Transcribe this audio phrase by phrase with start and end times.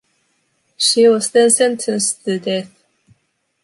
[0.77, 2.73] She was then sentenced to death.